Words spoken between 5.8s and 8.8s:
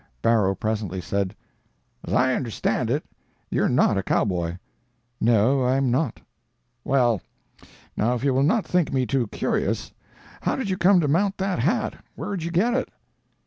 not." "Well, now if you will not